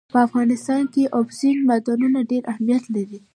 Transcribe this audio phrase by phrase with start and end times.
[0.13, 3.19] په افغانستان کې اوبزین معدنونه ډېر اهمیت لري.